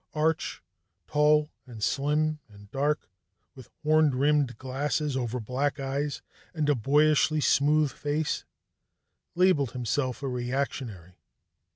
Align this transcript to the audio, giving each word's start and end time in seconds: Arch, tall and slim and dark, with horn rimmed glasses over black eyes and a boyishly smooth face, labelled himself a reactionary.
Arch, 0.15 0.63
tall 1.05 1.51
and 1.67 1.83
slim 1.83 2.39
and 2.49 2.71
dark, 2.71 3.07
with 3.53 3.69
horn 3.83 4.09
rimmed 4.15 4.57
glasses 4.57 5.15
over 5.15 5.39
black 5.39 5.79
eyes 5.79 6.23
and 6.55 6.67
a 6.69 6.73
boyishly 6.73 7.39
smooth 7.39 7.91
face, 7.91 8.43
labelled 9.35 9.73
himself 9.73 10.23
a 10.23 10.27
reactionary. 10.27 11.19